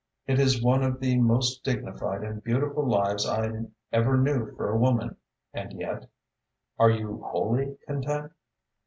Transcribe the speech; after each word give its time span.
It 0.25 0.39
is 0.39 0.63
one 0.63 0.81
of 0.81 0.99
the 0.99 1.15
most 1.19 1.63
dignified 1.63 2.23
and 2.23 2.43
beautiful 2.43 2.83
lives 2.89 3.23
I 3.29 3.51
ever 3.93 4.17
knew 4.17 4.51
for 4.55 4.71
a 4.71 4.77
woman, 4.79 5.15
and 5.53 5.73
yet 5.79 6.09
are 6.79 6.89
you 6.89 7.21
wholly 7.21 7.77
content?" 7.85 8.31